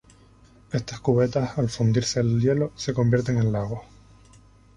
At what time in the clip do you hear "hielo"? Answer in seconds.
2.41-2.71